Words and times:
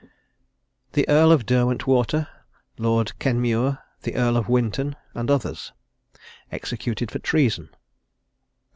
THE 0.93 1.07
EARL 1.07 1.31
OF 1.31 1.45
DERWENTWATER, 1.45 2.27
LORD 2.79 3.19
KENMURE, 3.19 3.77
THE 4.01 4.15
EARL 4.15 4.35
OF 4.35 4.49
WINTON, 4.49 4.95
AND 5.13 5.29
OTHERS, 5.29 5.73
EXECUTED 6.51 7.11
FOR 7.11 7.19
TREASON. 7.19 7.69